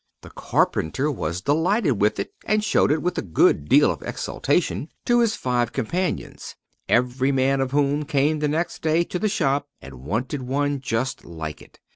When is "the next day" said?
8.39-9.03